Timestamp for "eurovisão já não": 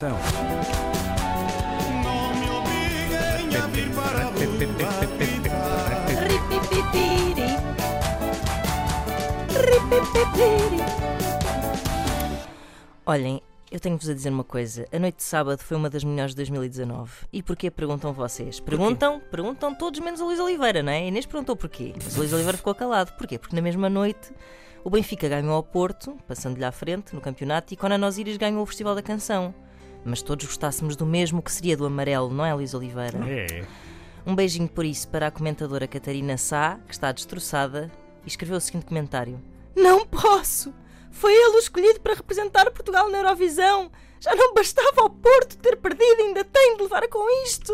43.18-44.52